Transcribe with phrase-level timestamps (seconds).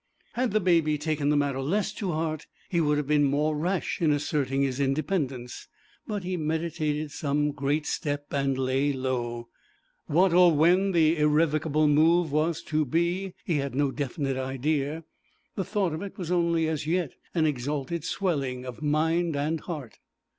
[0.33, 4.01] Had the Baby taken the matter less to heart he would have been more rash
[4.01, 5.67] in asserting his independence,
[6.07, 9.47] but he meditated some great step and 'lay low.'
[10.07, 15.03] What or when the irrevocable move was to be he had no definite idea,
[15.53, 19.99] the thought of it was only as yet an exalted swelling of mind and heart.